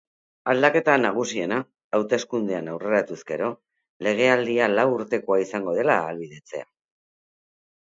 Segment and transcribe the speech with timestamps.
[0.51, 1.59] Aldaketa nagusiena,
[1.97, 3.51] hauteskundean aurreratuz gero,
[4.09, 6.69] legealdia lau urtekoa izango dela ahalbidetzea.